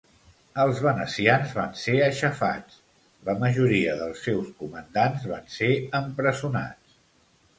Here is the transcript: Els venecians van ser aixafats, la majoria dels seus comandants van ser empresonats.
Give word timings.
Els 0.61 0.79
venecians 0.85 1.51
van 1.57 1.75
ser 1.81 1.93
aixafats, 2.05 2.79
la 3.29 3.35
majoria 3.43 3.93
dels 4.01 4.25
seus 4.29 4.49
comandants 4.63 5.27
van 5.33 5.47
ser 5.59 5.71
empresonats. 6.03 6.99